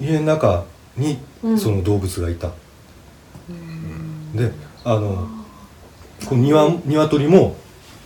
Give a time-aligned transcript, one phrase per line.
[0.00, 0.64] 家の中
[0.96, 1.18] に
[1.58, 2.52] その動物がいた、
[4.32, 4.52] で
[4.84, 5.28] あの
[6.28, 7.56] この庭鶏も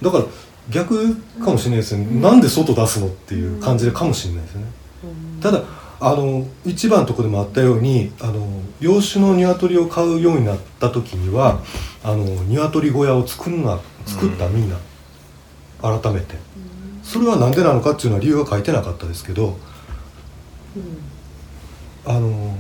[0.01, 0.25] だから
[0.71, 4.65] 逆かもしれないですね、うん、なんで外出すのっていう感じでかもしれないですね、
[5.05, 5.63] うん、ただ
[6.01, 8.47] あの一番のとこでもあったようにあの
[8.81, 11.63] 養子の鶏を買うようになった時には
[12.03, 14.77] あの鶏小屋を作るな作ったみんな、
[15.83, 16.37] うん、改めて、
[17.03, 19.59] それは何でなのかっていうのは理由は書いてなかったですけど、
[22.07, 22.55] あの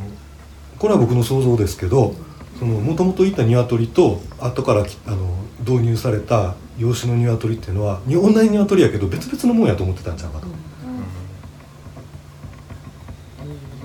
[0.78, 2.14] これは僕の想像ですけど
[2.60, 10.50] もともといた鶏と後からあの導入された養子の鶏っていうのは同じ鶏やけど別々のもんやと思ってたんちゃうかと、う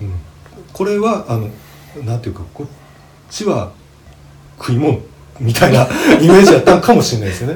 [0.03, 0.13] ん、うん、
[0.73, 1.49] これはあの
[2.03, 2.67] なんていうかこっ
[3.29, 3.71] ちは
[4.57, 4.99] 食い物
[5.39, 5.87] みたいな
[6.21, 7.55] イメージやったんかもしれないですよね。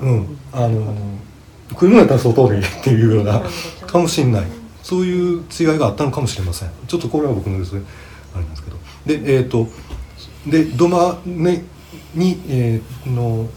[0.00, 0.38] うん。
[0.52, 0.94] あの
[1.70, 3.42] 食い物やったら外でいいっていうような
[3.86, 4.44] かもしれない
[4.86, 6.70] そういう違いがあったのかもしれません。
[6.86, 7.82] ちょっとこれは僕のですね
[8.32, 8.76] あれなんですけど。
[9.04, 9.66] でえっ、ー、と
[10.46, 11.64] で土間、ね、
[12.14, 13.48] に、えー、の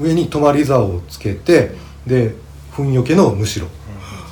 [0.00, 1.72] 上に泊まり竿をつけて
[2.06, 2.34] で
[2.72, 3.66] 糞よけのむしろ。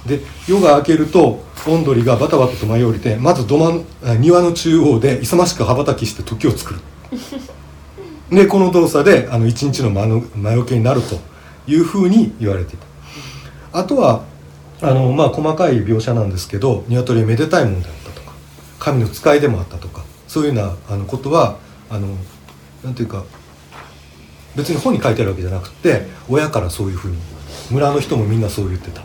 [0.07, 3.85] で夜が明けるとオンドリがバタバタと舞い降りてまず土間
[4.19, 6.81] 庭の中央で勇ましく羽ばたきして時を作る。
[8.33, 11.19] でこの動作であの一日の魔除けになると
[11.67, 13.81] いうふうに言われていた。
[13.81, 14.23] あとは
[14.83, 18.33] あのまあ細かい描写なんですけど鶏はめでたいものであったとか
[18.79, 22.09] 神の使いでもあったとかそういうようなあのことはあの
[22.85, 23.25] なんていうか
[24.55, 27.19] 別に本に書いてあるわけじゃなくて親からそういうふうに
[27.71, 29.03] 村の人もみんなそう言ってた、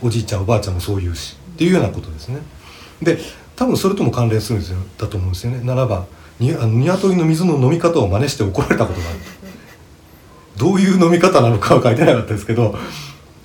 [0.00, 2.38] おじいちゃんおばあちゃんもそう言うしっていうようなことですね。
[3.02, 3.18] で
[3.56, 5.60] 多分それとも関連するんですよだと思うんですよね。
[5.64, 6.06] ならば
[6.38, 9.18] にあの鶏の水の飲み方を真似して怒られたことがある。
[10.56, 12.76] どういう飲み方なのかは書いてなかったですけど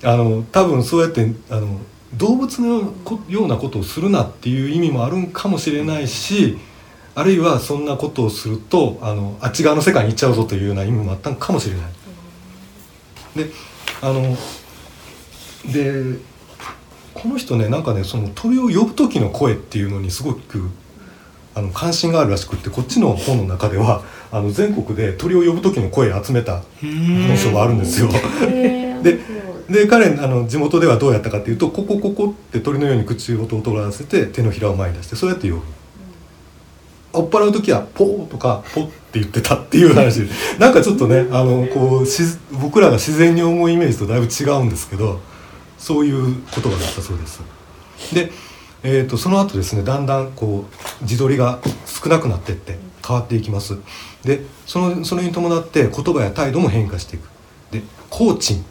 [0.03, 1.79] あの多分そうやってあの
[2.15, 2.93] 動物の
[3.27, 6.57] ようなことをするなっていう意味もあるんかもしれないし
[7.15, 11.85] あるいはそんなことをするとあのあっち側の世界に行っちゃうぞというような意味もあったのかもしれない。
[13.35, 13.49] で
[14.01, 14.37] あの
[15.71, 16.19] で
[17.13, 20.69] この人ねなんかねその鳥を呼ぶ時の声っていうのにすごく
[21.55, 28.09] あの関心があるらしくってこっちの本の中ではあの全国で鳥を呼ぶ時の声を集めた本書があるんですよ。
[29.03, 29.19] で
[29.69, 35.63] で彼あの地元ではどうやったかっていうと「ここここ」って鳥のように口をとらせて手のひらを前に出してそうやって呼ぶ。
[37.13, 45.21] 追っ払う時は「ポー」とか「ポ」って言ってたっていう話で なんかちょっとねあのこうし僕らが自然に思うイメージとだいぶ違うんですけど
[45.77, 47.41] そういう言葉だったそうです。
[48.13, 48.31] で、
[48.83, 53.77] えーと、その後ですねだんだんこう自撮りが少なくなってって変わっていきます。
[54.23, 57.29] でそのそれに伴って言葉や態度も変化していく。
[57.71, 58.65] で「コーチン」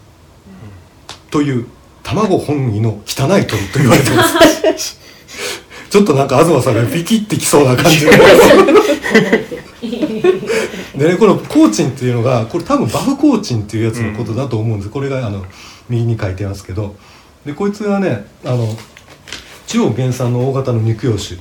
[1.33, 1.67] という
[2.05, 5.01] 卵本位の汚い鳥と言われてます。
[5.91, 8.07] ちょっとなんか東さんがピキってきそうな感じ。
[8.07, 8.13] が
[10.97, 15.45] でねこのコーチンっていうのがこれ多分バフコーチンっていうやつのことだと思うんです、これがあの
[15.89, 16.95] 右に書いてますけど。
[17.45, 18.69] でこいつがねあの
[19.67, 21.41] 中国原産の大型の肉用種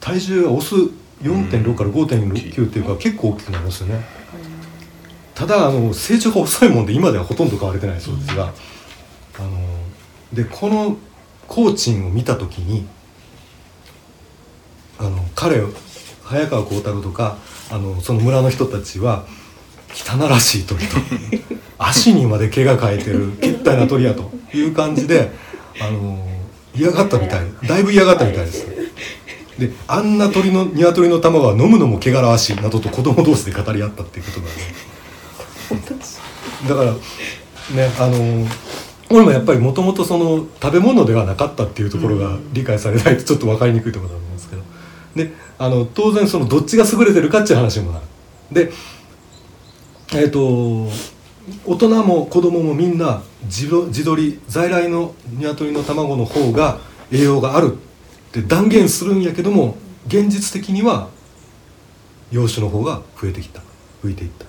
[0.00, 0.74] 体重がオス
[1.22, 4.17] 4.6から5.9っていうか結構大きくなりますよね。
[5.38, 8.52] ただあの成長が遅いもんで今ではほとんど買われてないそうですが
[9.38, 9.50] あの
[10.32, 10.96] でこの
[11.46, 12.88] コーチンを見た時に
[14.98, 15.62] あの彼
[16.24, 17.38] 早川幸太郎とか
[17.70, 19.26] あのその村の人たちは
[19.94, 20.96] 汚らしい鳥と
[21.78, 25.30] 足にまで毛が生えてるけったいな鳥やという感じで
[25.80, 26.18] あの
[26.74, 28.66] 嫌がったみたいだいぶ嫌がったみたいです。
[29.56, 34.52] であんな鳥の鶏の卵は飲むのも汚らわしいなどと子供同士で語り合ったっていうことがね
[36.66, 37.00] だからね
[37.98, 38.46] あの
[39.10, 44.62] 俺もやっぱりもともとその食べ物ではなかったっていうところが理解されないとちょっと分かりにくいところだと思うんですけど。
[45.14, 48.04] であの当然そのどっちが優れてるかっていう話もなる。
[48.52, 48.72] で
[50.12, 50.90] えっ、ー、と
[51.64, 56.78] 大人も子供もみんな地鶏在来の鶏の卵の方が
[57.10, 57.76] 栄養があるっ
[58.32, 59.76] て断言するんやけども
[60.06, 61.08] 現実的には
[62.30, 63.62] 養子の方が増えてきた。
[64.02, 64.47] 増えていった。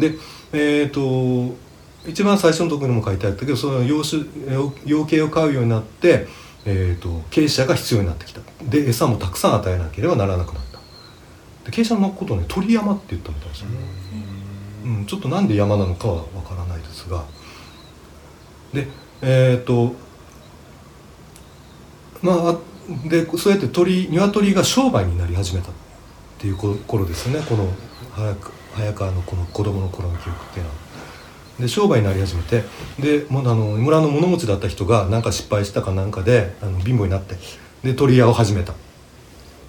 [0.00, 0.14] で
[0.52, 1.56] えっ、ー、と
[2.06, 4.16] 一番最初のところにも書いてあったけどその養子
[4.46, 6.26] 養鶏を飼うようになって、
[6.64, 8.40] えーと、傾斜が必要になってきた。
[8.62, 11.70] で餌もたくさん与えなければならなくなった。
[11.70, 13.76] で傾斜のことをね鳥山って言ったみたいですよね、
[14.84, 17.24] うん、ちょっとなんで山なのかはわからないですが。
[18.72, 18.88] で
[19.20, 19.94] えっ、ー、と
[22.22, 22.58] まあ
[23.08, 25.72] でそうやって鳥鶏が商売になり始めたっ
[26.38, 27.46] ていう頃ですよね。
[27.46, 27.68] この
[28.12, 28.34] 早
[28.92, 30.76] 川のこの子供の頃の記憶っていうのは。
[31.60, 32.64] で商売になり始めて
[32.98, 37.36] でもうあの村の物持ちだった人がなんか失敗したかなんかであの貧乏になって
[37.84, 38.74] で鳥屋を始めた。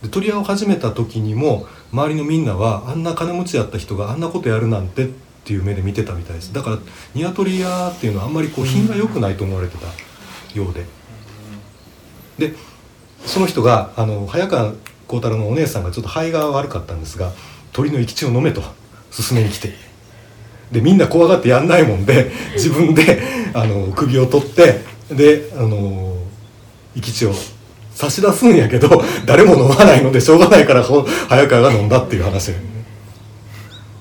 [0.02, 5.10] で鳥屋を始めた時にも周りのみんなはあんな金持ちやった人があんなことやるなんてっ
[5.44, 6.54] ていう目で見てたみたいです。
[6.54, 6.78] だから
[7.14, 9.88] 鶏屋っていうのはあんまりこう品が良くないと思われてた
[10.58, 10.86] ようで。
[12.40, 12.56] で
[13.26, 14.74] その人があの早川
[15.08, 17.32] 幸太郎のお姉さんがちょっと肺が悪かったんですが
[17.72, 18.64] 鳥の生き血を飲めと
[19.12, 19.92] 勧めに来て。
[20.72, 23.22] でみんな怖がってやんないもんで 自分で
[23.54, 26.18] あの首を取ってであの
[26.96, 27.34] 生き血を
[27.94, 32.48] 差し出すんやけど 誰も飲まないのでしょうがないからほ早川が飲んだっていう話。
[32.48, 32.56] で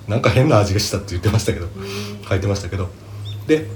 [0.06, 1.68] なんか変な味がしたって言ってましたけど
[2.28, 2.88] 書いてましたけど。
[3.46, 3.66] で、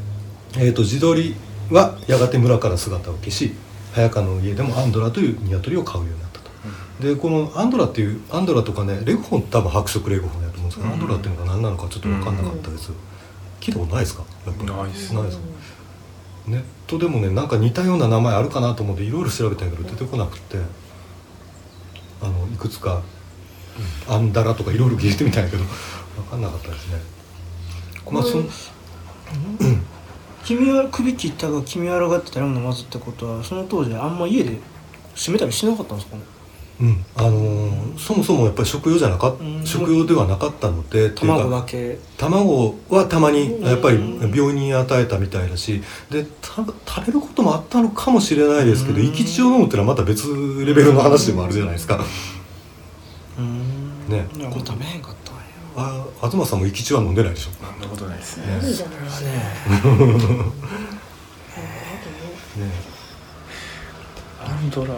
[0.57, 1.35] えー、と地鶏
[1.71, 3.55] はやがて村から姿を消し
[3.93, 6.51] 早川の家でもアンドラという鶏を飼うようになったと。
[7.01, 12.91] でこのアンドラっていうアンドラとかねレゴフォン多分白色レゴフォン思うんですけど、アンドラっていうのが何なのかちょっと分かんなかったです、
[13.61, 14.25] 聞いたことないですか？
[14.47, 14.73] やっぱり。
[14.73, 15.15] ないです。
[15.15, 15.45] ないですか？
[16.47, 20.59] ネットでもねなんか似たような名前あるかなと思っていろいろ調べたんやけど出てこなくて
[22.21, 23.01] あのいくつか
[24.09, 27.01] 「アンダラ」とかいろいろ聞いてみたんやけど分かんなかったですね。
[28.11, 28.45] まあその
[30.45, 34.59] 君は首切ったが君はらがって誰も飲まずってことはその当時あんま家で
[35.15, 36.23] 閉めたりしなかったんですかね？
[36.81, 37.05] うん。
[37.17, 39.65] あのーそもそもやっぱり食用じゃなかっうん。
[39.65, 41.99] 食用ではなかったので卵だけ。
[42.19, 49.07] 卵はたまにやっぱり病人に与えたみたいだしでた食べることもあったのかもしれないですけどうん。
[49.07, 50.27] 生き血を飲むっていうのはまた別
[50.65, 52.05] レベルの話でもあるじゃないですか。
[53.39, 54.09] うん。
[54.09, 54.27] ね。
[54.35, 55.33] う食べへんかった
[55.77, 57.51] あ東さんも生き血は飲んでないでしょ？
[57.51, 58.61] そんなことないですね。
[58.63, 59.27] いいじゃないですか。
[62.59, 62.65] ね。
[62.67, 62.71] ね
[64.45, 64.95] アンドラ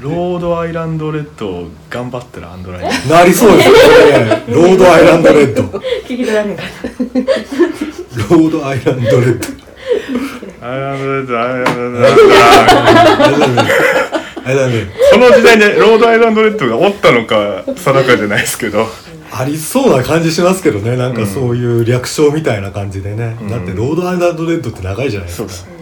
[0.00, 4.44] ロードアイランドレッドを頑張ったらアンドラになりそうですよね。
[4.48, 5.62] ロードアイランドレッド。
[5.62, 6.92] ロ聞き取られへんかった。
[8.36, 9.46] ードアイランドレッド。
[10.66, 11.38] アイランドレッド。
[11.38, 12.06] アイランドレッド。
[12.06, 12.38] アイランドレッド。
[12.38, 14.48] アイランドレッド。
[14.48, 16.08] アイランドレッこの時代にロード。
[16.08, 16.68] アイランドレッド。
[16.68, 18.86] がおったのか定かじゃないですけどド
[19.32, 24.70] ありそうな感じしますけどねなんかそういう略称みたいな感じでね、うんだってロードアイランドレッド。
[24.70, 25.78] って長いじゃないですかそうです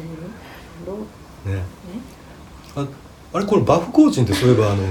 [1.46, 1.75] ねあ
[3.36, 4.82] あれこれバフコーチンってそういえばあの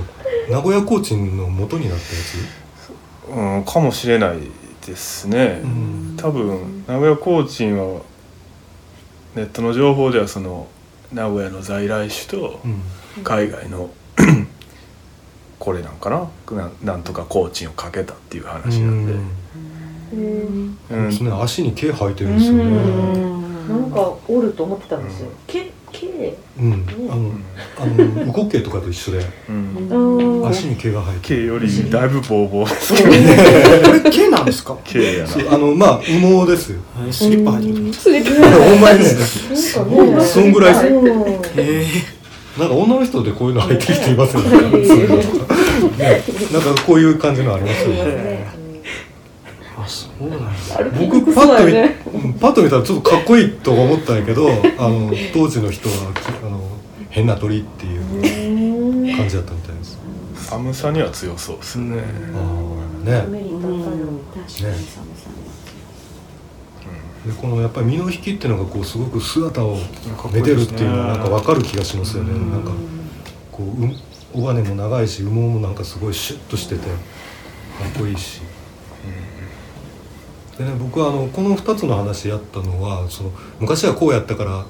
[0.49, 3.31] 名古屋コーチンの元になったやつ？
[3.31, 4.39] うんかもしれない
[4.85, 6.15] ですね、うん。
[6.15, 8.01] 多分名古屋コーチンは
[9.33, 10.67] ネットの情報ではその
[11.11, 12.81] 名古屋の在来種とうん。
[13.23, 13.89] 海外の
[15.57, 16.29] これなんかな？
[16.55, 19.13] なんなんとかコーチンをかけたっていう話なんで、
[20.13, 20.77] うん。
[20.91, 21.09] うん。
[21.09, 21.31] ですね。
[21.31, 22.65] 足に毛生えてるんですよね。
[23.69, 25.31] なんかおると思ってたんですよ。
[25.47, 26.37] け、け。
[26.59, 26.85] うん。
[27.09, 27.31] あの
[27.77, 29.25] あのウコッケイとかと一緒で。
[30.47, 31.41] 足に毛が生えてる。
[31.41, 32.69] 毛よりだいぶボーボー。
[32.69, 34.77] ですけどこれ毛なんですか？
[34.85, 35.53] 毛やな。
[35.53, 36.79] あのまあ羽毛ですよ。
[37.07, 38.99] えスリッパ履いてるスリッほんまに。
[38.99, 39.05] ね。
[40.25, 40.89] そんぐらいへ
[41.57, 41.85] え。
[42.57, 44.51] なんか女の人でこういうの履いてる人いますよね。
[46.53, 48.45] なんかこういう感じのありますよね。
[49.77, 51.97] あそうなん僕パッと見、ね。
[52.13, 55.95] うんパッと見たらちょっとかっこいいと思ったんやけどあの当時の人は
[57.15, 59.97] 変な鳥っていう感じだったみたいです。
[60.35, 62.03] 寒さには強そうですね、
[62.35, 62.39] あ
[63.07, 63.25] あね。
[63.29, 64.19] メリットあったのに。
[64.19, 65.29] 確かに寒さ
[67.25, 69.77] でこのやっぱり身の引きっていうのがこうすごく姿を
[70.33, 72.33] めでるっていうのはなんか分かる気がしますよね。
[72.33, 72.71] なんか
[73.49, 73.95] こうう
[74.33, 78.41] 尾羽も長いし羽毛もなんかすごいシュッとしててかっこいいし。
[80.57, 83.31] でね僕はあのこの2つの話やったのはその
[83.61, 84.65] 昔はこうやったからい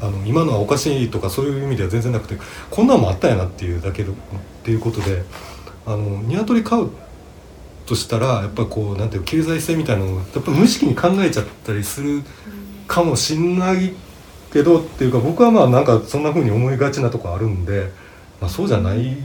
[0.00, 2.38] あの今のはおかしいとかそういう意味では全然なくて
[2.70, 4.14] こんなんもあったんやなっていうだけでっ
[4.64, 5.22] ていうことで
[5.86, 6.90] あの鶏飼う
[7.86, 12.22] としたらやっぱりこうなんていう経済性みたいなのをやっぱ無意識に考えちゃったりする
[12.86, 13.94] かもしんない
[14.52, 17.90] けどっていうか僕はまあなんかそんな風に思いがちなとこあるんで、
[18.40, 19.16] まあ、そうじゃない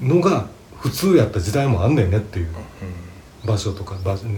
[0.00, 0.46] のが
[0.78, 2.48] 普通やった時代もあんねんねっていう
[3.46, 4.34] 場所とか場所に、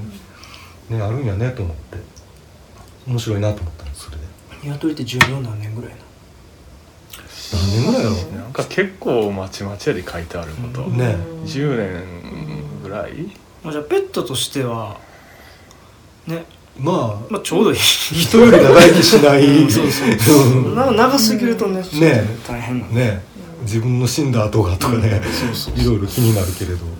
[0.91, 1.99] ね、あるんやねと思って
[3.07, 3.74] 面白いなと思ったんですそれで
[4.64, 5.97] 鶏って寿命何年ぐらいな。
[7.52, 10.97] 何年ぐらいやろなんか結構まちまちやで書いてあること、うん。
[10.97, 11.16] ね。
[11.44, 13.12] 10年ぐらい？
[13.62, 14.99] まあじゃあペットとしては
[16.26, 16.44] ね。
[16.78, 17.33] まあ。
[17.33, 17.76] まあちょうどいい。
[17.76, 19.71] 人より長生きしない。
[19.71, 20.73] そうそうう。
[20.73, 20.75] ん。
[20.75, 22.87] な長すぎるとねちょっとね大変な。
[22.87, 23.23] んでね。
[23.62, 25.23] 自分の死んだ後がとかね。
[25.54, 26.85] そうそういろいろ気になるけれど。
[26.85, 26.94] うん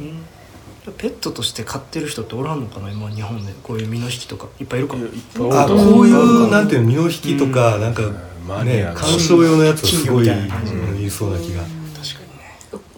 [0.93, 3.53] ペットとして飼ってる人っておらんのかな今日本で。
[3.63, 8.03] こういう身の引きとかいっぱいいるかいやいっぱいおるあこういうなんていうの身の引きとかなんか
[8.47, 10.75] マニアなね鑑賞用のやつはすごいいな感じ。
[10.75, 11.63] うん言いそうな気が。
[11.63, 11.79] 確か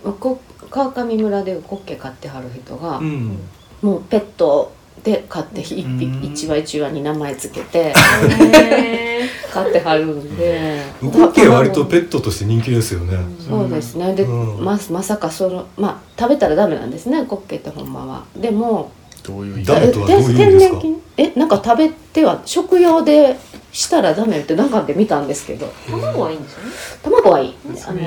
[0.04, 0.16] にね。
[0.20, 0.40] こ
[0.70, 3.38] 川上村でコッケ飼ってはる人が、うん。
[3.82, 4.72] もうペット
[5.04, 5.98] で買って一うん。
[5.98, 10.82] 匹一羽一羽に名前つけてへ 買ってはるんで。
[11.02, 13.16] ウコッケイは割とペットとして人気ですよね。
[13.48, 14.14] そうですね。
[14.14, 14.64] で、うん。
[14.64, 17.24] ままさかそのまあ食べたらダメなんですね。
[17.24, 18.24] コッケってほんまは。
[18.36, 18.90] でも
[19.26, 19.64] どういう意味？
[19.66, 20.82] ダメとはどういう意味天ですか？
[21.18, 23.36] えなんか食べては食用で
[23.72, 25.66] したらダメってなんかで見たんですけど。
[25.66, 26.70] ー卵はいいんですよね。
[27.02, 27.54] 卵はいい。
[27.86, 28.00] あの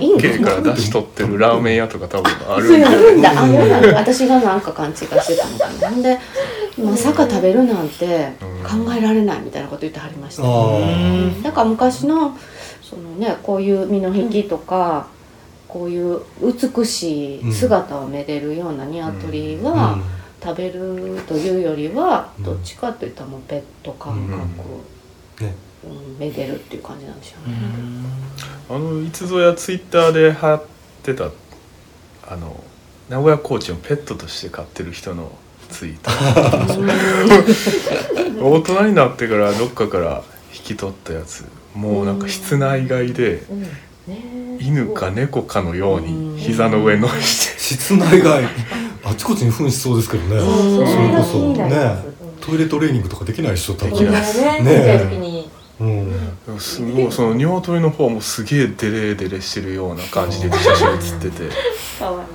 [0.00, 3.30] いいんですケから出し取ってるラーメン屋とか多分あるそうんであるんだ。
[3.30, 5.90] あるんだ私がなんか勘違いしてたのかな。
[5.90, 6.18] ほんで
[6.78, 8.32] まさか食べるなんて
[8.64, 12.36] 考えられないみたいなこと言ってはりました、あうんだから昔の
[12.80, 15.06] そのねこういう身の引きとか、
[15.68, 19.98] こういう美しい姿をめでるようなニワトリあは、
[20.42, 22.44] 食べるというよりはうん。
[22.44, 24.38] どっちかといったらもうペット感覚、
[25.44, 25.46] ね。
[25.46, 25.52] うん
[26.18, 27.56] めでるっていう感じなんでしょうね。
[28.70, 30.64] あのいつぞやツイッターで貼っ
[31.02, 31.30] てた
[32.28, 32.62] あの
[33.08, 35.32] 名古屋コーチをペットとして飼ってる人の
[35.70, 36.10] ツイート。
[38.40, 40.22] 大人になってからどっかから
[40.54, 41.44] 引き取ったやつ。
[41.74, 43.62] もうなんか室内外でうん。
[43.62, 43.68] ね。
[44.06, 47.58] え犬か猫かのように膝の上に乗して。
[47.58, 48.44] 室内外
[49.12, 50.40] あちこちに糞しそうですけどね。
[50.40, 50.96] そうそ。
[50.98, 52.04] れが気そになります
[52.40, 54.18] トイレトレーニングとかできないでしょ多で分きな
[54.56, 55.44] いねね
[55.80, 56.58] うん。
[56.58, 61.48] すごいその鶏の方もすげえデレデレしてるような感じで写真写ってて。
[61.98, 62.28] かわいい。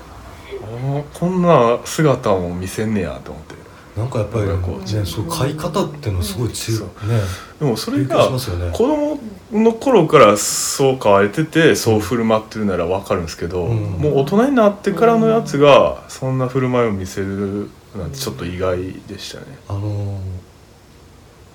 [0.63, 3.55] あーこんな姿も見せんねやと思って
[3.97, 6.87] なんかやっぱりこうねそう飼い方っていうのはすごい違そう。
[7.03, 7.19] うね。
[7.59, 8.37] でもそれが子
[8.77, 9.19] 供
[9.51, 13.77] の頃からそう飼われててそう振る舞ってるなら分かるんですけど、うん。
[13.93, 18.77] もう大人になってからのやつがそんな振る舞いを見せるなんてちょっと意外
[19.07, 19.45] でしたね。
[19.67, 20.19] あのー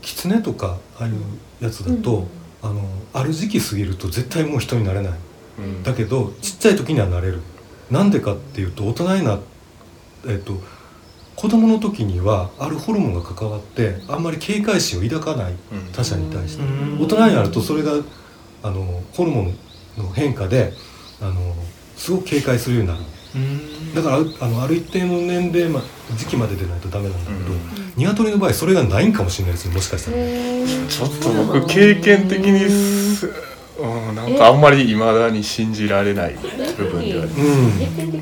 [0.01, 1.15] 狐とかああいう
[1.61, 2.27] やつだと、
[2.61, 2.83] あの
[3.13, 5.13] ある時期過ぎると絶対もう人になれない。
[5.61, 5.83] うん。
[5.85, 7.41] だけどちっちゃい時にはなれる。
[7.89, 9.39] なんでかっていうと大人にな
[10.27, 10.55] えっと
[11.37, 15.93] 子供の時にはあるホルモンが関わってあんまり警戒心を抱かないうん。
[15.93, 16.63] 他者に対して。
[16.63, 17.03] うん。
[17.03, 17.93] 大人になるとそれが
[18.63, 19.59] あのホルモン
[19.97, 20.73] の変化で
[21.21, 21.55] あの
[21.97, 23.01] すごく警戒するようになる
[23.35, 23.95] うん。
[23.95, 25.83] だからあのある一定の年齢、ま、
[26.17, 27.61] 時期まででないとダメなんだけど、うん。
[27.97, 30.17] 鶏の場合それがないんかもしれないですよもしかしたら。
[30.89, 33.27] ちょっと僕経験的にす、
[33.79, 36.35] うん、なんかあんまり未だに信じられない
[36.77, 38.22] 部分ではありま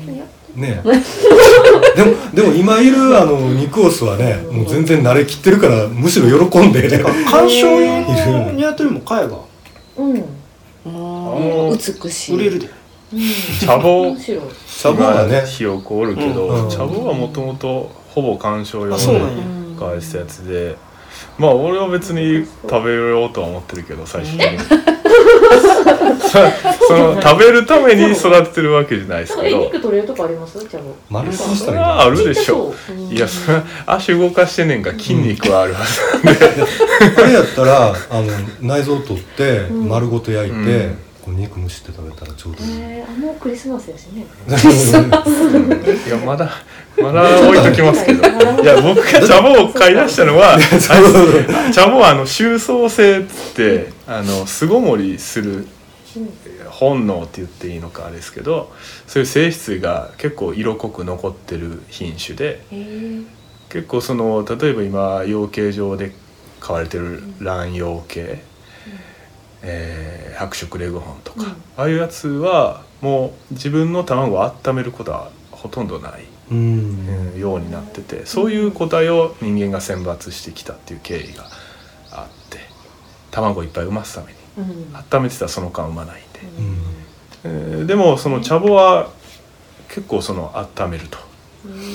[0.55, 0.81] ね
[1.95, 6.89] でもでも今いるあの肉オスはねもう全然慣れきってるからむしろ喜んで。
[7.29, 9.39] 観賞用のニワトリも買えば。
[9.97, 10.23] うん。
[10.91, 12.35] もう美しい。
[12.35, 12.69] 売れるで。
[13.65, 14.01] 茶房。
[14.01, 14.41] 面白い。
[14.67, 15.43] シャボはね。
[15.45, 16.69] ひよこおるけど、うん。
[16.69, 20.75] 茶房はもともとほぼ観賞用あそうなんでや返したやつで。
[21.37, 24.57] まあ俺は別に食べようとは思ってるけど最終的に
[26.87, 29.65] その食べるために育ててるわけじゃないですけど。
[29.65, 30.59] 肉取れるとこあります？
[30.67, 33.13] じゃあ丸くしそたらあるでしょう。
[33.13, 36.01] いやそれは足動かしてんねんから筋肉はあるはず、
[37.21, 38.27] あれやったら あの
[38.61, 39.89] 内臓を取ってうん。
[39.89, 40.97] 丸ごと焼いて、うん。
[41.21, 44.25] こう肉蒸して食べたらちょうどいい、えー、あもうクリスマスやしね。
[46.07, 46.49] いやまだ
[46.99, 48.23] まだ置いときますけど。
[48.63, 50.57] いや僕が茶葉を買い出したのは
[51.71, 53.21] 茶葉はあの収蔵性っ
[53.55, 55.67] てあの巣ごもりする
[56.69, 58.71] 本能って言っていいのかあれですけど
[59.07, 62.61] そういう性質が結構色濃く残ってる品種で
[63.69, 66.11] 結構その例えば今養鶏場で
[66.59, 68.39] 飼われてる卵養鶏、
[69.63, 71.49] えー白色レグホンとか、うん。
[71.49, 71.53] あ
[71.83, 77.33] あいうやつはもう自分の卵を温めることはほとんどない、うん。
[77.35, 81.60] うんようになっててそういう個体を人間が選抜してきたっていう経緯があって
[83.31, 84.37] 卵をいっぱい産ますために。
[84.57, 84.95] うん。
[85.17, 86.39] 温めてたらその間産まないんで。
[86.59, 86.77] うん。
[87.43, 89.09] えーでもその茶葉は
[89.87, 91.17] 結構その温めると。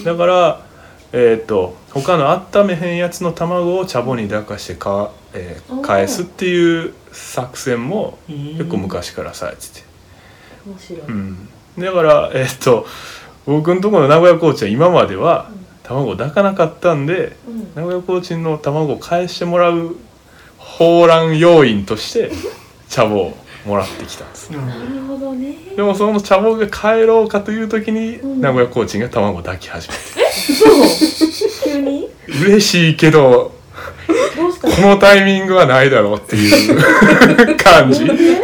[0.04, 0.66] だから
[1.12, 9.84] えっ、と他の温めへんやつの卵を茶葉に抱かしてか、えー返すっていう作戦も結結構昔からされてて、
[10.66, 12.86] 面白い、うん、だからえっ、と
[13.46, 15.50] 僕のところの名古屋コーチは今までは
[15.84, 17.74] 卵を抱かなかったんでうん。
[17.74, 19.96] 名古屋コーチの卵を返してもらう
[20.66, 22.30] 放卵要員として
[22.88, 24.50] 茶葉をもらってきたんです。
[24.50, 25.56] なるほどね。
[25.75, 28.40] でもその茶葉が帰ろうかという時にうん。
[28.40, 30.00] 名古屋コーチンが卵を抱き始めて。
[30.32, 30.85] そう
[31.64, 32.08] 急に？
[32.44, 33.52] 嬉しいけど
[34.37, 34.68] どうした？
[34.70, 38.04] このタイミングはないだろうっていう 感じ。
[38.04, 38.35] なんで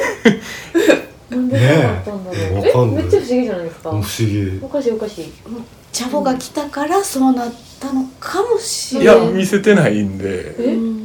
[1.31, 2.69] なんでそうなったんだろう、ねえ。
[2.69, 3.05] わかんない。
[3.05, 3.91] えめっちゃ不思議じゃないですか。
[3.91, 4.59] 不思議。
[4.63, 5.33] おかしいおかしい
[5.93, 9.17] 茶葉が来たからそうなったのかもしいれない。
[9.27, 10.55] や見せてないんで。
[10.59, 10.65] え？
[10.75, 11.02] うん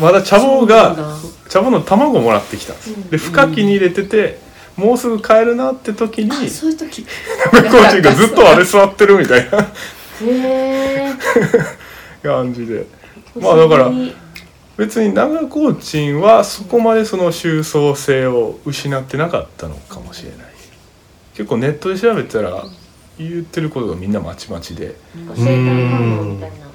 [0.00, 1.16] まだ茶葉そうなんがだ。
[1.48, 2.90] 茶葉の卵をもらってきたんです。
[2.90, 3.10] うん。
[3.10, 4.38] で深きに入れてて
[4.76, 7.04] もうすぐ帰るなって時にあそういう時？
[7.04, 9.58] コーチンがずっとあれ座ってるみたいな。
[10.22, 11.14] へえ
[12.22, 12.86] 感じで。
[13.40, 13.90] まあだから
[14.76, 20.46] 別に長コーチンはそこまでその収束性を失ってなかったのかもしれない。
[21.34, 22.64] 結構ネットで調べたら
[23.18, 24.96] 言ってることがみんなまちまちで。
[25.34, 26.65] 生体反応みたいな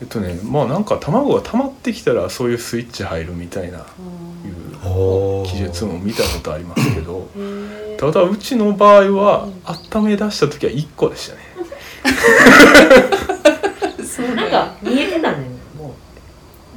[0.00, 9.48] えっとねまあなんか卵が溜まってきたらそういうスイッチ入るみたいないう記述も見たことありますけどへただうちの場合は
[9.92, 11.50] 温め出した時は1個でしたね。
[14.30, 15.38] ーなんか見えてたね
[15.76, 15.94] も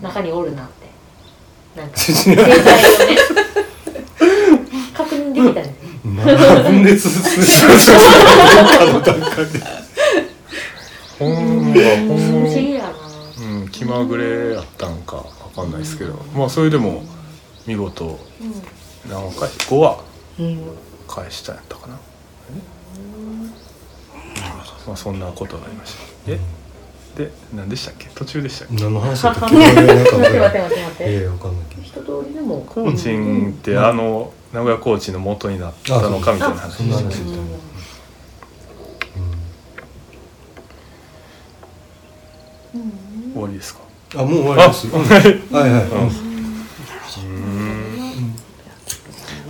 [0.01, 1.79] う中におるなって。
[1.79, 1.97] なんか。
[1.97, 3.17] 生体をね。
[4.93, 5.75] 確認できたね。
[6.03, 7.71] まあ分裂する
[8.81, 9.59] あの段階で
[11.17, 12.82] ほんはほ不思ん議やなうん
[13.83, 15.23] 気まぐれやったんかわ
[15.55, 16.13] かんないですけど。
[16.35, 17.03] まあそれでも
[17.67, 18.17] 見事
[19.09, 20.01] 何回5話
[20.39, 20.61] うん。
[21.07, 21.93] 返したんやったかな。
[24.87, 26.31] まあそんなことがありました。
[26.31, 26.39] え？
[27.17, 28.07] で何でしたっけ？
[28.15, 28.75] 途中でしたっけ？
[28.75, 29.55] 何の話だったっけ？
[29.57, 31.03] なんか待って待って待って待って。
[31.03, 31.81] ええわかんないけど。
[31.81, 32.61] 一通りでも。
[32.61, 36.77] コーチンってあの名古屋コーチの元になったのかみたいな話。
[36.77, 37.37] そんな話ででしたした
[42.79, 43.02] ね
[43.33, 43.81] 終わりですか？
[44.15, 45.21] うんあもう終わりですうんはい。
[45.21, 45.71] はい
[47.25, 47.29] う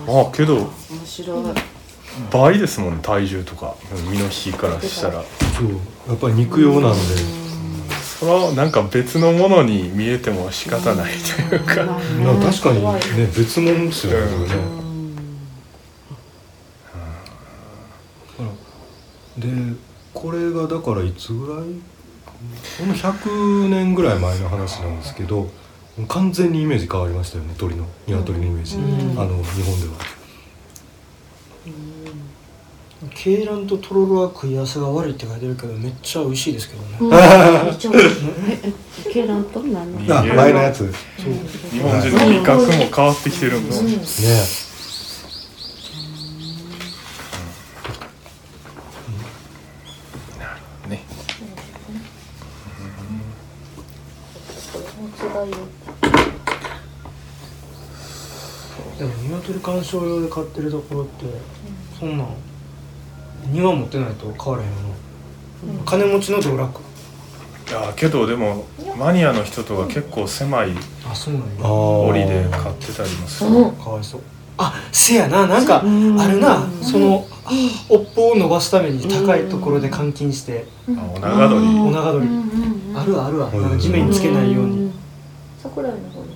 [0.10, 0.20] ん。
[0.26, 0.70] あけど面
[1.06, 1.44] 白い
[2.32, 3.76] 倍ですもんね体重とか。
[4.10, 5.14] 身の引きからしたら。
[5.14, 5.70] そう。
[6.08, 7.00] やっぱり肉用なんで。
[8.20, 11.14] それはなんか別のものに見えても仕方ない
[11.50, 11.84] というか。
[11.86, 11.98] ま
[12.32, 13.00] あ確かにね
[13.36, 14.48] 別物ですよねうん。
[18.38, 19.74] それね。
[19.74, 19.76] で
[20.14, 21.64] これがだからいつぐらい？
[22.78, 25.50] この100年ぐらい前の話なんですけど
[26.08, 29.20] 完全にイメージ変わりましたよね鳥の鶏のイメージ、うん。
[29.20, 29.94] あの日本では。
[33.04, 37.08] 鶏卵ととろろは食い合わせが悪いって書いてるけどめっちゃ美味しいですけどね、め
[37.70, 38.18] っちゃ美味し
[39.10, 40.82] いケランと何あいや前のやつ。
[40.86, 40.94] ね
[41.72, 44.74] 日本人の味覚も変わってきてるんですね
[54.74, 54.84] これ
[55.38, 55.56] の違いを
[58.98, 61.26] でも鶏観賞用で買ってるところって
[62.00, 62.28] そんなん
[63.52, 64.76] 庭持ってないと買われへんよ
[65.78, 66.80] な、金持ちの道楽？
[66.80, 68.66] いやけどでも
[68.98, 70.72] マニアの人とか結構狭い
[71.10, 71.48] あそうなんや。
[71.60, 72.08] あー。
[72.08, 73.50] 檻で買ってたりもする。
[73.50, 73.72] うん。
[73.76, 74.22] かわいそう。
[74.58, 75.48] あせやな。
[75.48, 76.16] なんかあうん。
[76.16, 76.66] るな。
[76.82, 77.26] その
[77.90, 80.66] 尾っぽを伸ばすために高いところで監禁して。
[80.88, 81.66] あお長鳥。
[81.66, 82.28] お長鳥。
[82.96, 83.50] あるあるわ。
[83.50, 83.72] なん。
[83.72, 84.92] か地面につけないように。
[85.62, 86.28] 桜井の方に。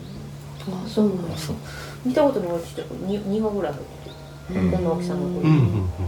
[0.69, 1.55] あそうなんだそう
[2.07, 5.25] 見たことないちっちゃいに2話ぐらい入ってるうんこの大きさの子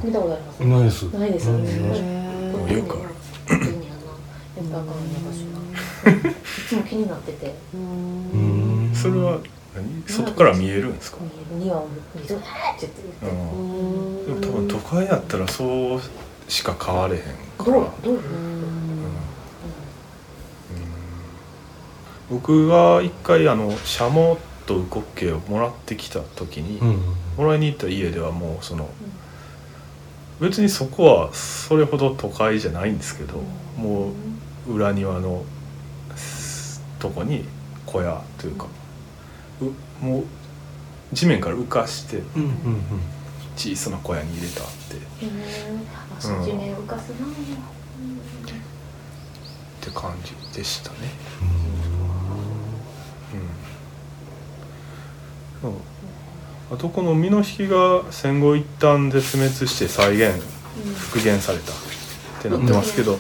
[0.06, 1.04] 見たことありますうんないです。
[1.04, 1.70] ないですよね。
[2.74, 3.10] よくある
[4.58, 5.46] やっぱあかんのかし
[6.06, 6.12] ら。
[6.12, 6.34] い
[6.68, 7.54] つも気になってて。
[7.74, 8.92] うん。
[8.94, 9.40] それは
[9.76, 10.04] 何？
[10.08, 11.18] 外から見えるんですか
[11.54, 12.44] ？2話を見て「って
[12.82, 12.90] 言
[14.38, 14.48] って。
[14.48, 16.02] 多分都会やったらそう
[16.48, 17.22] しか買われへん
[17.58, 17.72] から。
[17.72, 18.20] どう
[22.30, 24.38] 僕が一回あのシャモ
[24.70, 27.02] とウコッケをもらってきた時に、うん。
[27.38, 28.88] もらいに行った家ではもうその
[30.40, 33.42] 別にそこはそれほど都会じゃないんですけど
[33.78, 34.12] も
[34.68, 35.44] う裏庭の
[36.16, 37.46] すとこに
[37.86, 38.68] 小屋というか
[39.62, 40.24] うもう
[41.14, 42.52] 地面から浮かしてうんうん
[43.58, 44.96] 小さな小屋に入れてあって。
[44.96, 45.80] っへえ
[46.18, 47.26] あそっちね浮かすな。
[49.82, 50.98] て感じでしたね。
[51.42, 51.48] うん、
[53.32, 53.40] そう
[56.72, 60.42] あとこの身の引きが戦後一旦絶滅して再現
[61.12, 61.72] 復元された。
[61.72, 63.20] ってなってますけど、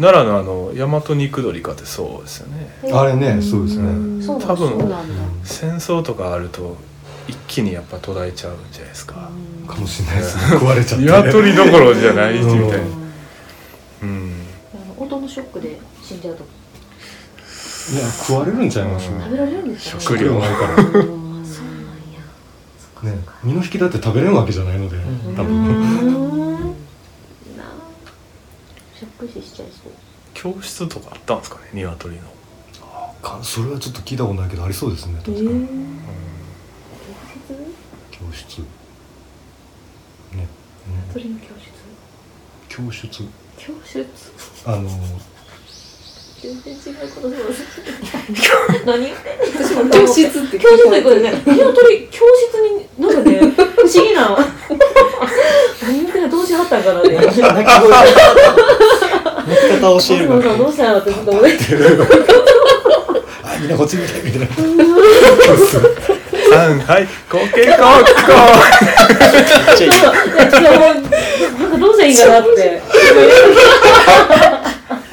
[0.00, 2.76] 奈良のあの大和肉鳥かってそうですよね。
[2.82, 4.26] うんあれねそうですね。
[4.26, 4.92] 多分
[5.44, 6.76] 戦争とかあると
[7.28, 9.30] 一気にやっぱ途絶えちゃうんじゃないですか。
[9.68, 10.42] かもしれないですね。
[10.54, 11.04] 食われちゃって。
[11.04, 12.76] 鶏どころじゃないみたいな。
[14.02, 14.32] うん。
[14.96, 16.42] 音のショックで死んじゃうと。
[16.42, 16.46] い
[17.96, 19.08] や食われるんちゃいます？
[19.08, 19.20] うん。
[19.20, 20.40] 食べられるんです食料。
[20.40, 21.04] ないから
[23.02, 25.00] ね身の引きだって食べれるわけじゃないのでん。
[25.36, 25.66] 多分。
[25.66, 26.68] うーん。
[27.56, 27.66] なあ。
[28.96, 29.92] ショック死しちゃいそう。
[30.34, 32.22] 教室とかあったんですかね鶏の、
[33.20, 35.66] かそれはちょっと聞いたことないけどありそうですね確かに。
[38.10, 38.60] 教室？
[40.32, 40.36] ね。
[40.36, 40.46] ね。
[42.68, 43.24] 教室。
[43.58, 44.08] 教室？
[44.64, 44.88] あの
[46.40, 47.64] 全然違うことそうです
[48.86, 54.38] 何言ってんの私も教室って教室でこれね鶏教室になんかね不思議な
[55.82, 57.64] 何言ってんのどうしはったんかなね鳴き声鳴
[59.56, 61.50] き方を教えるから松野さんどうしたのってずっと思って。
[63.42, 64.46] あみんなこっち見てみたいな。
[66.50, 67.82] 三はいコケコッコ
[71.58, 72.82] なんかどうしたらいいかなって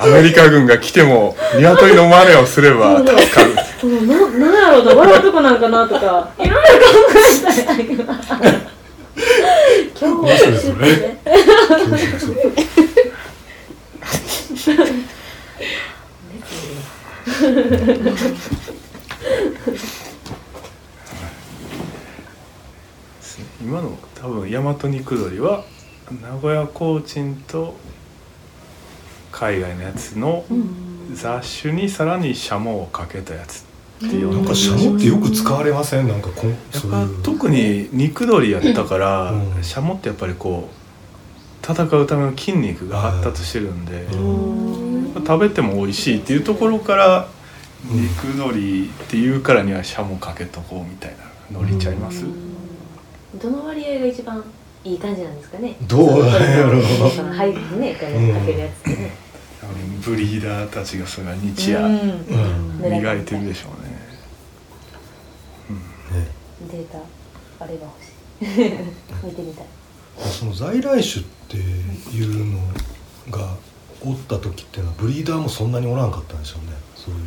[0.05, 4.07] アメリカ軍が来ても鶏の真似をすれば助かるうん。
[4.07, 6.31] ななんやろうな笑うとこなんかなとか。
[6.37, 7.85] いろいろ考えたり
[9.99, 10.39] 今日
[10.79, 11.17] ね
[23.61, 25.65] 今の多分大和肉鶏は
[26.21, 27.75] 名古屋コーチンと
[29.37, 30.45] 海外のやつの
[31.13, 33.65] 雑種にさらにシャモをかけたやつ
[33.97, 34.23] ってい。
[34.23, 36.07] うなんかシャモってよく使われません？
[36.07, 36.57] なんかこんやっ
[36.89, 39.61] ぱ特に肉鶏やったから、うん。
[39.61, 45.25] シャモってやっぱりこう戦うための筋肉が発達してるんで、うん。
[45.25, 47.27] 食べても美味しいっていうところから
[47.91, 51.15] うん肉鶏っていうからにはシャモかけとこうみたい
[51.51, 52.23] なのりちゃいます、
[53.41, 54.43] どの割合が一番
[54.83, 55.75] いい感じなんですかね？
[55.81, 59.24] どうなんやろそのハイブねかけるやつってね
[60.03, 61.91] ブリーダーたちがそれが日夜うん。
[61.91, 63.89] うん磨いてるでしょうね、
[66.19, 66.27] ね。
[66.71, 66.99] データ
[67.63, 68.45] あれば欲しい。
[69.25, 69.65] 見てみたい。
[70.31, 72.59] その在来種っていうの
[73.31, 73.55] が
[74.01, 76.73] おった時っていうのはブリーダーもそんなにおらんかったんでしょうね。
[76.95, 77.21] そういう。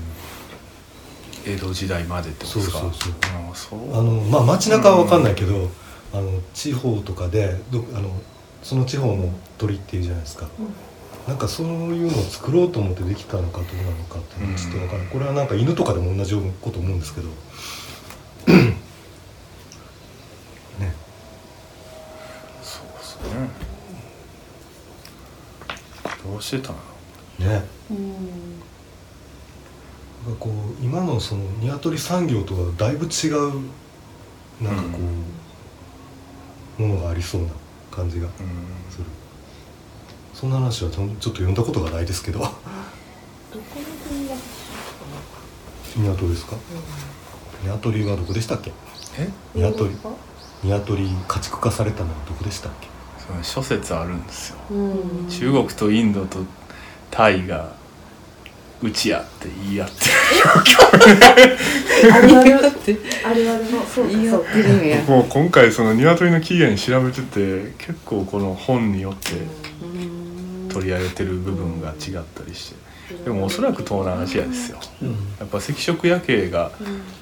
[1.57, 2.79] 江戸時代までってことですか？
[2.81, 3.13] そうそうそう。
[3.51, 3.99] あそう。
[3.99, 5.71] あのまあ街中は分かんないけど、
[6.13, 8.11] あの地方とかでどあの
[8.63, 10.49] その地方の鳥っていうじゃないですか、
[11.29, 17.29] なんかそういうのを作ろうと思ってできたのかどうなのかっていうのはちょっと分からない、これはなんか犬とかでも同じようなこと思うんですけど。
[17.29, 17.35] ね
[22.63, 23.25] そうですね。
[26.25, 26.79] どうしてたの？
[27.39, 27.63] ね。
[30.27, 30.53] なんかこう
[30.85, 33.53] 今のその鶏産業とはだいぶ違う
[34.63, 34.77] なん。
[34.77, 35.05] かこ
[36.79, 37.49] う、ものがありそうな
[37.91, 38.33] 感じがうん
[38.91, 39.05] する
[40.39, 42.39] そんな話はちょちょっと読んだことがないですけど。
[42.39, 42.61] どこの
[44.09, 44.37] 国が
[45.97, 46.55] 鶏ですか？
[47.65, 48.71] 鶏はどこでしたっけ？
[49.19, 49.29] え？
[49.57, 49.97] 鶏
[50.63, 52.87] 鶏家畜化されたのはどこでしたっけ？
[53.27, 54.59] その諸説あるんですよ。
[54.71, 54.75] う
[55.25, 55.29] ん。
[55.29, 56.39] 中国とインドと
[57.11, 57.73] タイが
[58.81, 59.97] うちやって言い合って
[62.15, 62.55] あるある。
[63.27, 63.73] あるある。
[63.73, 69.33] のそうか言い合ってるんやるもう今回その鶏の起源調べてて結構この本によって
[70.79, 71.95] 取り上げてる部分が違っ
[72.35, 72.89] たりして。
[73.25, 74.79] でもおそらく東南アジアですよ。
[75.41, 76.71] やっぱ赤色夜景が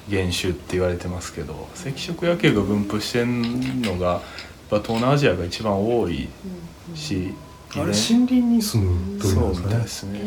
[0.09, 4.21] 原種って言われてますけど赤色夜景が分布してんのがやっ
[4.69, 6.27] ぱ東南アジアが一番多い
[6.93, 7.33] し、
[7.71, 9.67] あれ森林に住む鳥そうなんですかね。
[9.67, 10.19] みたいですね。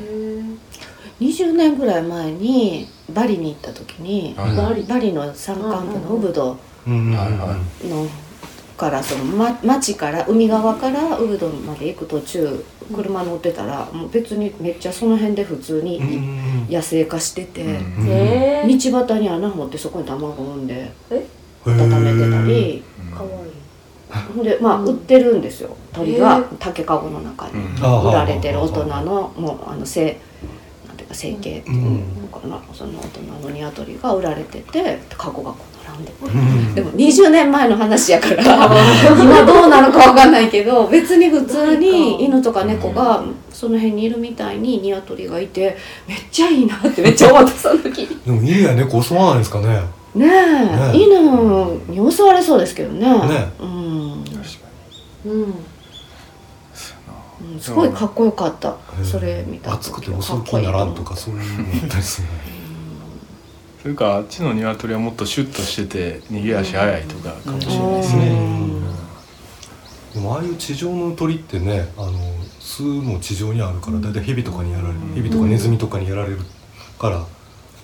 [1.21, 4.57] 20年ぐらい前にバリに行った時にはい。
[4.57, 7.15] バリバリの山間部のウブドうん。
[7.15, 8.09] はいはの
[8.81, 21.27] からその、ま、町から海側からウブドまで行く途中車乗ってたらもう別にめっちゃその辺で普通にうん野生化してて、道端に穴掘ってそこに卵産んでえ？
[21.67, 22.83] 温めてたり
[23.15, 23.53] かわいい。
[24.35, 25.77] ほんでまあ売ってるんですよ。
[25.93, 27.53] 鳥が竹かごの中に。
[27.81, 30.19] 売られてる大人のもうあの生
[30.89, 32.23] なんていうか成形っていううん。
[32.23, 36.05] のかなその大人の鶏が売られててカゴがこう並ん。
[36.05, 36.25] でて。
[36.25, 38.45] うんでも20年前の話やから。
[38.45, 49.83] 今どうなのかわかんないけど別に普通に犬とか猫がその辺にいるみたいにニワトリがいてめっちゃいいなってめっちゃ思ったその時にでも犬や猫襲わないんですかね。
[50.15, 50.27] ねえ。
[50.27, 50.97] ねえ。
[50.97, 53.07] 犬に襲われそうですけどね。
[53.29, 54.43] ねうん、確か
[55.25, 55.31] に。
[55.31, 55.43] うん。
[57.53, 57.61] うん。
[57.61, 58.77] すごいかっこよかった。
[59.05, 62.33] それ見た暑くて襲う気にならんとかそういうのあったりするね
[63.83, 68.81] それかあっちの鶏はもっとシュッとしてて逃げ足早いとかかもしれないですうね、ん。
[70.15, 72.13] でもああいう地上の鳥ってねあの
[72.61, 76.39] 巣も地上にあるから大体ヘビとかにやられるうんヘビとかネズミとかにやられる
[76.99, 77.25] から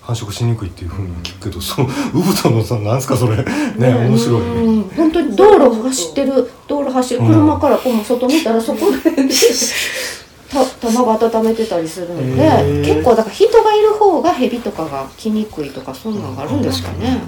[0.03, 3.39] 繁殖しにくいっていうふうに聞くけど、そのウブトのさなんすかそれ？
[3.39, 3.45] ね
[3.93, 4.47] 面白いね。
[4.47, 4.83] うん。
[4.85, 7.21] 本当に道路走ってる道路走る。
[7.21, 9.11] うん車からこう外見たらそこでた
[10.81, 12.37] 卵温めてたりするん。
[12.37, 17.21] でへー結構だから人がいる方がヘビとかが来にくいとかそんなのがあるんですかね。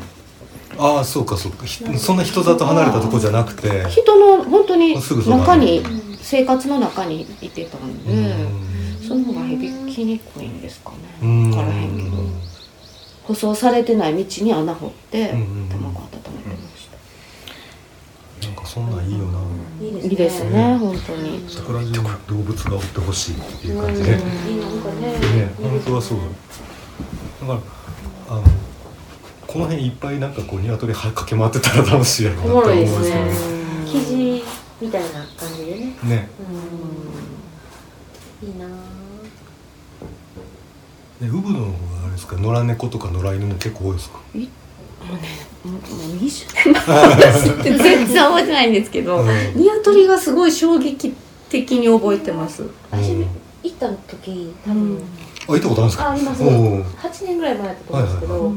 [0.78, 1.66] ああそうかそうか。
[1.66, 3.88] ひそんな人里離れたとこじゃなくて。
[3.88, 5.82] 人の本当に中に
[6.20, 9.06] 生活の中にいてたんうでん。
[9.06, 10.96] その方がヘビ来にくいんですかね。
[11.22, 11.50] うん。
[11.50, 12.48] 分からへんけど。
[13.24, 16.06] 舗装されてない道に穴掘ってうん卵温
[16.36, 16.37] め
[18.78, 19.38] そそんなんいいよな。
[19.80, 20.76] いいですね。
[20.78, 21.44] 本当に。
[21.48, 21.92] 桜中に
[22.28, 24.08] 動物がおってほしいっていう感じね、
[24.48, 26.18] いいね本当はそう
[27.40, 27.46] だ。
[27.46, 27.60] から
[28.30, 28.42] あの
[29.46, 33.32] この辺いっぱいなんかこう鶏は駆け回ってたら楽しいやろうなって思うんですよね。
[33.86, 34.44] 生地
[34.80, 35.96] みたいな感じでね。
[36.04, 36.28] ね。
[38.42, 38.48] うん。
[38.48, 38.68] いいなぁ。
[41.20, 42.36] でウブのあれですか？
[42.36, 44.20] 野良猫とか野良犬も結構多いですか？
[45.08, 45.28] もうね
[45.64, 45.78] もうも
[46.14, 49.26] う20年私って全然覚えてないんですけど、うん。
[49.54, 51.12] ニワトリがすごい衝撃
[51.48, 52.62] 的に覚えてます。
[52.90, 53.26] 私うん
[53.62, 54.98] 行った時多分
[55.48, 56.08] あ行ったことあるんですか？
[56.08, 56.42] ああります。
[56.42, 56.50] おう。
[56.82, 58.52] 8年ぐらい前だったんですけはいど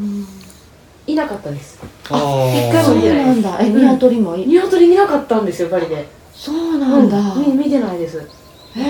[1.08, 1.16] い。
[1.16, 1.80] なかったです。
[2.10, 2.70] あー。
[2.70, 3.58] 一回も見てないそうなんだ。
[3.62, 6.08] えニワトリもいニワトリ見なかったんですよバリで。
[6.36, 8.18] そうなんだ、うん見見てないです。
[8.20, 8.84] へへ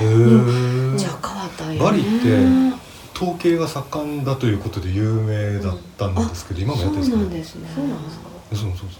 [0.00, 0.96] えー。
[0.96, 1.72] じゃあ変わったんや。
[1.74, 2.85] ねバリって
[3.16, 7.68] 統計が盛んだということで有名だったんですけど、今もやってるんですかそうなんですね。
[7.74, 8.26] そうなんですか？
[8.52, 8.98] そうそうそうそ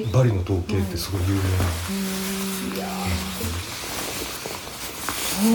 [0.00, 1.42] うバリの統計ってすごい有名な、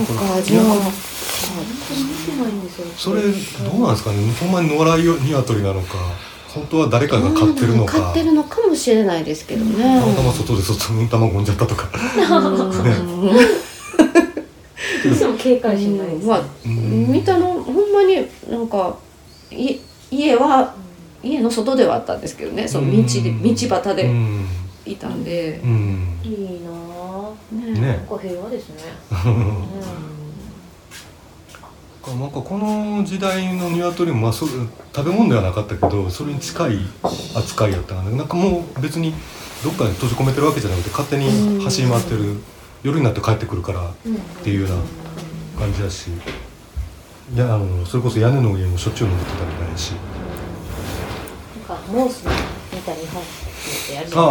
[0.06, 0.64] そうかじゃあ
[2.98, 3.28] それど
[3.78, 4.34] うなんですかね？
[4.40, 5.96] ほんまに野良ニワトリなのか
[6.54, 8.00] 本当は誰かが飼ってるのか。
[8.00, 10.00] 飼ってるのかもしれないですけどね。
[10.00, 11.90] たまたま外で外の卵産んじゃったとか。
[11.94, 11.98] う
[13.26, 13.32] ん
[15.04, 16.20] どうしても警戒心ないです。
[16.22, 17.12] ねまあうん。
[17.12, 18.16] 見たのほんまに
[18.50, 18.98] なんか
[19.52, 19.78] い
[20.12, 20.76] 家は
[21.24, 22.68] 家の外ではあったんですけどね。
[22.68, 23.44] その道でうん。
[23.44, 24.46] 道端でうん。
[24.86, 25.60] いたんで。
[25.64, 26.20] う、ん。
[26.24, 27.80] いいなぁね。
[27.80, 28.76] ねなんか平和ですね。
[32.18, 34.50] なんかこの時代の鶏もまあそう
[34.96, 36.80] 食べ物ではなかったけどそれに近い
[37.36, 39.14] 扱いやったからなんかもう別に
[39.64, 42.38] どっかに閉じ込めてるわけじゃなくて勝手に走り回ってる
[42.84, 43.94] 夜になって帰ってくるからっ
[44.44, 44.76] ていうような
[45.60, 46.10] 感じだし。
[47.32, 49.92] いやあのそれこそ屋根の上もしょっちゅう登ってたみたいだし。
[51.70, 52.26] なんかモース
[52.74, 53.26] みた日本っ
[53.88, 54.26] てやるじあゃ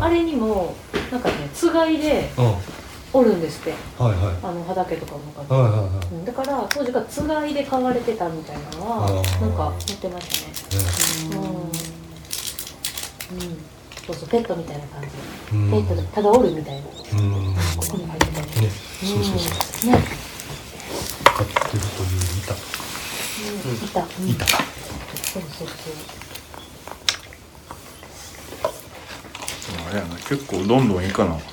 [0.00, 0.74] ないあれにも
[1.10, 2.30] なんかねつがいで
[3.12, 3.72] おるんですって。
[3.98, 4.14] はい
[4.46, 6.06] あの畑とかもかはいはいはい。
[6.14, 6.24] うん。
[6.24, 10.78] だから当時からつがいで飼われてたみたいなのはなんか言ってました
[11.36, 11.36] ね。
[13.32, 13.58] うん、うん、
[14.06, 15.08] そうそうペットみたいな感じ。
[15.56, 15.70] うん。
[15.70, 16.82] ペットでただおるみたいな。
[16.82, 17.54] こうん。
[17.88, 19.90] こに書いてたりねそうそうそうう。
[19.90, 19.92] ん。
[19.92, 20.04] ね
[21.24, 22.54] 飼ってるという板
[23.68, 24.00] うんいた。
[24.00, 24.28] うん。
[24.30, 24.54] 板そ
[25.38, 25.92] うそうそう。
[29.88, 31.34] あれやな結構どんどんいいかな。
[31.34, 31.40] うん。
[31.40, 31.46] 時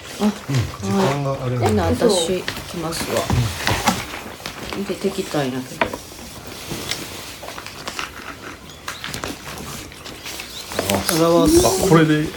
[0.89, 3.21] 間があれほななんで私来ますわ。
[4.75, 5.98] 入れてきたいんやけど
[11.89, 12.27] これで。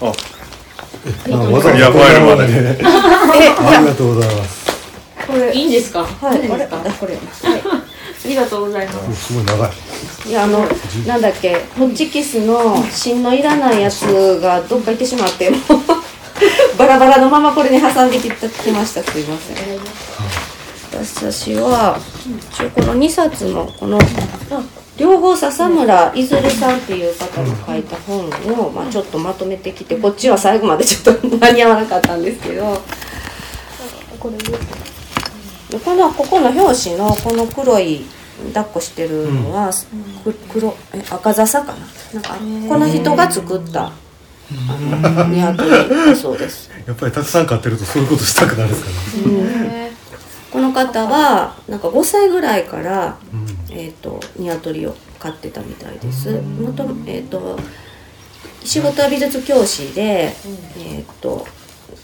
[0.00, 0.06] あ。
[0.06, 1.78] あわざわざ。
[1.78, 2.78] やばいやばいね。
[2.82, 3.78] あ。
[3.80, 4.64] りがとうございます。
[5.26, 5.54] これ。
[5.54, 6.04] いいんですか？
[6.20, 6.40] はい。
[6.40, 6.76] いいんですか？
[6.80, 6.90] あれ。
[6.92, 7.14] これ。
[7.14, 7.18] あ
[8.26, 8.98] りがとうございます。
[9.10, 9.70] おすごい長い。
[10.26, 10.66] いやあの
[11.06, 11.54] なんだっけ？
[11.78, 15.60] ホッチキスの芯のいらないやつがどっか行ってしまってもう。
[16.78, 19.02] バラバラのままこれに挟んできたきました。
[19.04, 19.78] すいません。
[20.92, 21.98] 私は
[22.56, 23.98] 一応この2冊のこの
[24.96, 28.28] 両方笹村いずるさんっていう方が書いた本
[28.66, 32.80] を、まあ、ちょっとまとめてきてこっちは最後までちょっと間に合わなかったんですけど
[34.20, 34.44] これで
[35.84, 38.04] このここの表紙のこの黒い
[38.52, 39.70] 抱っこしてるのは、
[40.24, 41.78] く黒え赤笹かな？
[42.14, 42.34] なんか
[42.68, 43.92] この人が作ったあ
[44.78, 49.92] のニワトリだそうです、やっぱりたくさん飼ってるとそういうことしたくなるんですかね
[50.50, 56.40] この方はなんか5歳ぐらいから、うんえー、とニワトリを飼ってたみたいです。
[56.40, 57.58] もと,、えー、と
[58.64, 60.32] 仕事は美術教師で、
[60.78, 61.46] えー、と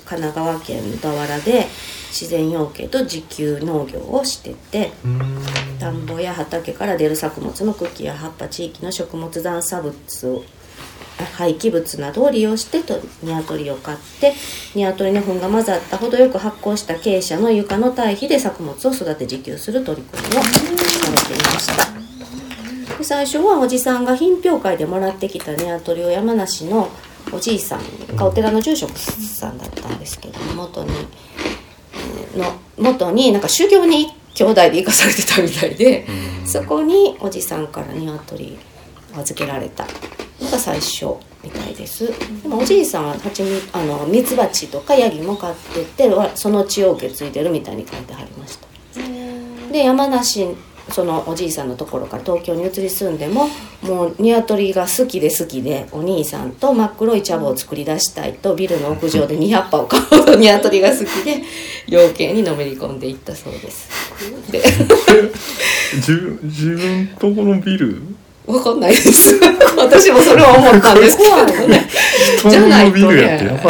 [0.05, 1.67] 神奈川県小田原で
[2.11, 5.21] 自然養鶏と自給農業をしててうん。
[5.79, 10.45] 田んぼや畑から出る作物の茎や葉っぱ地域の食物残差物を
[11.25, 14.35] 廃棄物などを利用してとニワトリを飼って
[14.75, 20.51] ニワトリの糞が混ざった程よく発酵した鶏舎の床の堆肥で作物を育て自給する取り組みをさ
[21.11, 22.01] れていました。
[22.99, 26.91] で最初はおじさんが品評会でもらってきたニワトリを山梨の
[27.33, 30.91] おじいさんがお寺の住職さんだったんですけど元に
[32.37, 36.07] の元になんか修行に兄弟で行かされてたみたいで
[36.45, 38.70] そこにおじさんから鶏を
[39.17, 39.87] 預けられた。
[40.41, 42.07] のが最初みたいです。
[42.43, 48.69] でもおじいさんははちみあのミツバチとかヤギも飼っててわその血を受け継いでるみたいに書いてありました。
[49.73, 50.49] で山梨
[50.91, 53.47] そのおじいさんのところから東京に移り住んでも
[53.83, 61.43] もう鶏が好きで好きでお兄さんと真っ黒い茶葉を作り出したいとビルの屋上で200羽を飼うほど鶏が好きで
[61.87, 63.89] 養鶏にのめり込んでいったそうです。
[64.51, 64.61] で
[65.95, 68.03] 自分自分とこのビル
[68.47, 69.39] わかんないです。
[69.77, 71.89] 私もそれは思ったんですけどね。
[72.49, 73.61] じゃないとね。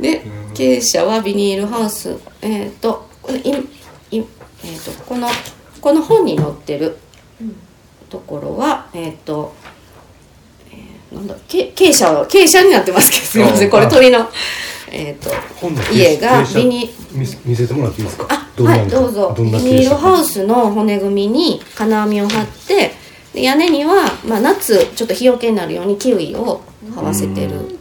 [0.00, 0.22] で
[0.54, 2.14] 傾斜はビニールハウス。
[2.42, 4.24] えっ、とこれいい
[4.64, 5.28] えー、とこの
[5.80, 6.96] この本に載ってる
[8.10, 9.54] ところはえっ、と、
[10.72, 13.70] えーなんだけ傾斜は傾斜になってますけどすみません。
[13.70, 14.28] これ鳥の
[14.90, 15.30] えっ、と
[15.92, 18.26] 家がビニ見せ見せてもらっていいですか？
[18.28, 19.34] あはいどうぞ。
[19.36, 22.94] ビニールハウススの骨組みに金網を張って
[23.36, 26.62] で屋根には、まあ、夏ちょっと日よけになるようにキウイを
[26.94, 27.78] 這わせてる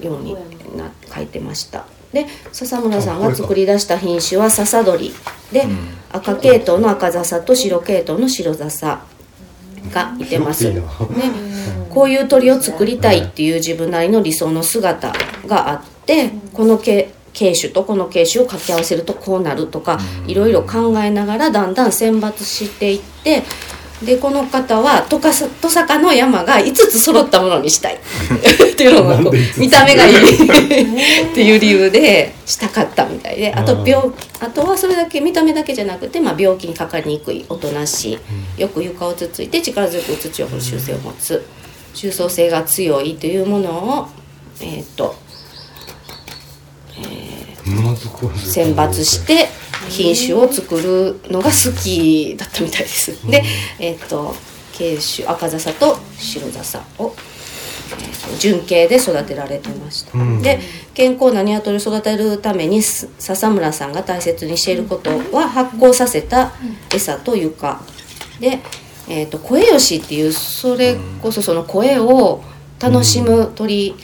[0.00, 0.34] ように
[0.74, 1.84] な書いてました。
[2.10, 5.12] で笹村さんが作り出した品種は笹鳥
[5.52, 5.66] で、
[6.10, 9.04] 赤系統の赤笹と白系統の白笹
[9.92, 10.82] がいてます、ね。
[11.90, 15.12] こういう鳥を作りたいっていう自分なりの理想の姿
[15.46, 23.42] があってこの系系種とこの系種を掛け合わせるとこうなるとかいろいろ考えながらだんだん選抜していって
[24.04, 27.94] でこの方はトカサトサカの山が5つ揃ったものにしたい。
[28.72, 30.16] っていうのがこなんで5つう見た目がいい。
[30.16, 33.52] っていう理由でしたかったみたいで。
[33.54, 34.10] あとうん病
[34.40, 38.18] あとはそれだけ見た目だけじゃなくて、まあ、病気にかかりにくいおとなし
[38.58, 41.44] いよく床をつついて力強く土を掘る習性を持つ。
[41.94, 44.08] 重層性が強いというものを
[44.60, 45.14] えっ、と
[47.66, 49.48] まずこれ選抜して
[49.88, 53.26] 品種を作るのが好きだったみたいです。
[53.30, 53.42] で、
[53.78, 54.34] えっ、と
[54.72, 57.14] 慶種赤笹と白笹を、
[57.90, 60.18] えーと純系で育てられてました。
[60.18, 60.42] うん。
[60.42, 60.60] で
[60.94, 66.52] 健康な鶏を育てるためにす笹村さんが大切にしていることは発酵させた
[66.92, 67.80] 餌と床
[68.40, 68.60] で、
[69.08, 72.42] えー、と声よしっていうそれこそその声を
[72.78, 73.94] 楽しむ鳥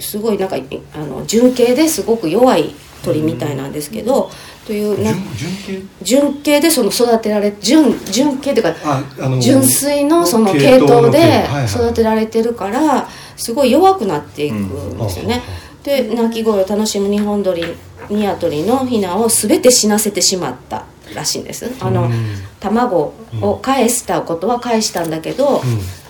[0.00, 4.30] すごいなんかいあの純系ですごく弱い鳥みたいなんですけど、
[4.66, 15.42] というな純純系でその育てられ純純系っていうかああの純粋のその系系統で育てられてるからすごい弱くなっていくんですよね。
[15.82, 17.64] で鳴き声を楽しむ日本鳥
[18.10, 20.84] ニワトリのヒナを全て死なせてしまった
[21.14, 21.70] らしいんです。
[21.80, 22.12] あの、うん。
[22.60, 25.60] 卵を返したことは返したんだけど、ん。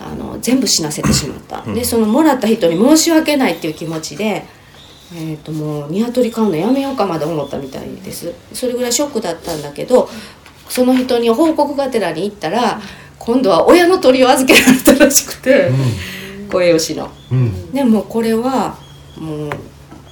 [0.00, 4.44] あの全部死なせてしまった、でそのもらった人に申し訳ないっていう気持ちで、
[5.14, 8.32] えー、ともう鶏飼うのやめようかまで思ったみたいです。
[8.52, 10.08] それぐらいショックだったんだけど
[10.68, 12.80] その人に報告がてらに行ったら
[13.18, 15.70] 今度は親の鳥を預けられたらしくて、
[16.50, 17.10] 声吉の。
[17.30, 17.72] うん。
[17.72, 18.78] でもこれは
[19.16, 19.50] もう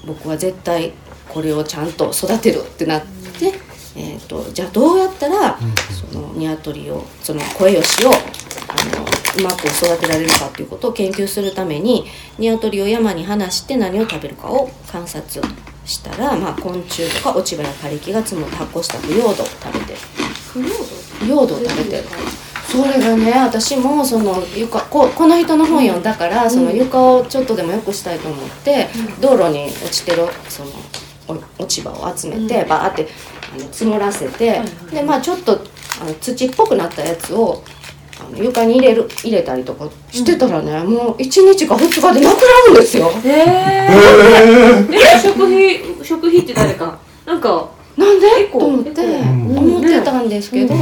[0.06, 0.92] 僕は絶対
[1.28, 3.52] これをちゃんと育てるってなって、
[3.96, 5.58] えー、とじゃあどうやったら
[5.90, 12.04] その鶏をその声吉をあのうまく育てられるかっていうことを研究するために
[12.38, 15.42] 鶏を山に放して何を食べるかを観察
[15.84, 19.98] したら、まあ、昆虫とか落ち葉や枯れ木が積もって発酵した腐葉土を食べてる。
[20.52, 20.62] 腐
[21.28, 21.54] 葉土？
[21.54, 22.04] を食べてる。
[22.66, 28.88] それがね私もその床ここの人の本読んだから、その床をちょっとでも良くしたいと思って、
[29.20, 30.70] 道路に落ちてるその
[31.28, 33.08] お落ち葉を集めて、バーって
[33.54, 35.60] あの積もらせて、でまあちょっと
[36.02, 37.62] あの土っぽくなったやつを
[38.34, 43.10] 床に入れる入れたりとかしてたらね、もう1日か2日でなくなるんですよ。
[43.24, 43.88] へえ
[44.90, 46.98] え食費食費って誰か。
[47.24, 48.26] なんかなんで？
[48.50, 50.80] と思って思ってたんですけど、うん。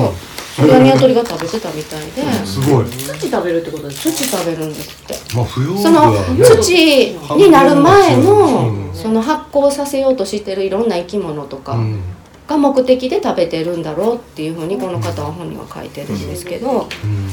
[0.57, 2.85] それは鶏が食べてたみたいで、すごい。
[2.87, 5.15] 土食べるってことです土食べるんですって。
[5.37, 6.13] まあ不要その
[6.45, 8.95] 土になる前のうん。
[8.95, 11.73] その発酵させようとしてるいろんな生き物とか。
[11.75, 12.03] うん
[12.47, 16.89] が目的で食べてるんだろうっていうふうにこの方は本には書いてるんですけど。
[17.05, 17.29] うん。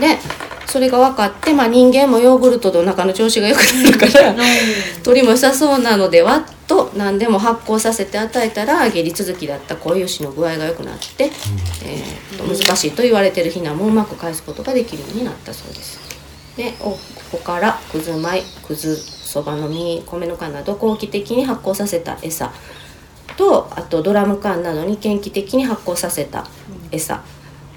[0.00, 0.18] で
[0.66, 4.36] それが分かって、まあ、人間もヨーグルトでお腹の調子が良くなるから
[5.02, 11.24] 鳥も良さそうなのではと何でも発酵させて与えたら下痢続きだった小牛の具合が良くなって、
[11.84, 15.98] えーと難しいと言われてるヒナもうまく返すことができるようになったそうです。
[16.56, 16.98] でおこ
[17.32, 22.52] こからくず米くずそばの実米の缶など後期的に発酵させた餌
[23.40, 26.46] とあとドラム缶などに研気的に発酵させた
[26.92, 27.22] 餌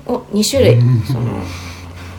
[0.05, 1.01] を2種類うん。
[1.03, 1.41] その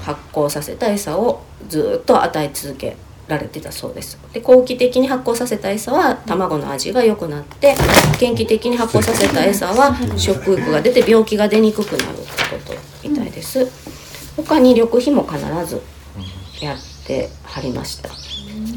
[0.03, 2.97] 発酵させた餌をずっと与え続け
[3.29, 4.19] られてたそうです。
[4.33, 7.75] で後期的に発酵させた餌は卵の味が良くなって
[8.19, 12.25] 研気的に発酵させた餌は食欲が出て病気が出にくくなるこ
[12.67, 12.75] と
[13.07, 13.67] みたいです。
[14.37, 15.83] 他に緑肥も必ず
[16.61, 18.09] やってはりました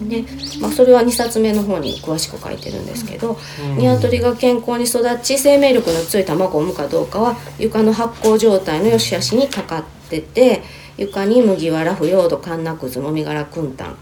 [0.09, 0.23] で、
[0.59, 3.37] まあ、それは2冊目の方に詳しく書いてるんですけど、
[3.77, 10.63] 鶏が健康に育ち生命力の強い卵を産むかどうかは床の発酵状態の良し悪しにかかってて
[10.97, 13.97] 床に麦わら腐葉土カンナクズもみ殻くんたん、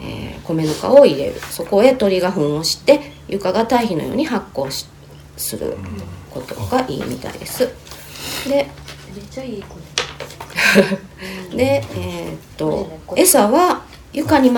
[0.00, 1.34] えー米ぬかを入れる。
[1.34, 4.86] そこへ鳥が糞をして床が堆肥のように発酵し
[5.36, 5.76] する。
[6.30, 7.68] ことがいいみたいです。
[8.48, 8.66] でめっ
[9.30, 9.76] ちゃいい子
[11.56, 14.48] でえーっと餌は床に